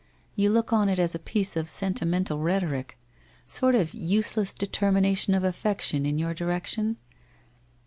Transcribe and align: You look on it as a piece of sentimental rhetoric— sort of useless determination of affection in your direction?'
You 0.35 0.49
look 0.49 0.73
on 0.73 0.89
it 0.89 0.97
as 0.97 1.13
a 1.13 1.19
piece 1.19 1.55
of 1.55 1.69
sentimental 1.69 2.39
rhetoric— 2.39 2.97
sort 3.45 3.75
of 3.75 3.93
useless 3.93 4.51
determination 4.51 5.35
of 5.35 5.43
affection 5.43 6.07
in 6.07 6.17
your 6.17 6.33
direction?' 6.33 6.97